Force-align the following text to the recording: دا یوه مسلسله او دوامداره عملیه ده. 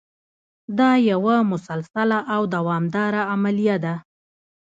دا 0.77 0.91
یوه 1.09 1.35
مسلسله 1.51 2.17
او 2.33 2.41
دوامداره 2.55 3.21
عملیه 3.33 3.77
ده. 3.85 3.95